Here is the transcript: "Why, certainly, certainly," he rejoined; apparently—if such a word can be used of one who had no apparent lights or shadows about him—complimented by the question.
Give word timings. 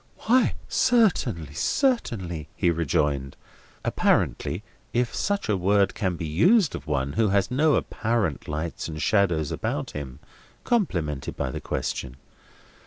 "Why, 0.21 0.55
certainly, 0.67 1.53
certainly," 1.53 2.49
he 2.55 2.71
rejoined; 2.71 3.35
apparently—if 3.85 5.13
such 5.13 5.47
a 5.47 5.55
word 5.55 5.93
can 5.93 6.15
be 6.15 6.25
used 6.25 6.73
of 6.73 6.87
one 6.87 7.13
who 7.13 7.27
had 7.29 7.51
no 7.51 7.75
apparent 7.75 8.47
lights 8.47 8.89
or 8.89 8.97
shadows 8.99 9.51
about 9.51 9.91
him—complimented 9.91 11.37
by 11.37 11.51
the 11.51 11.61
question. 11.61 12.15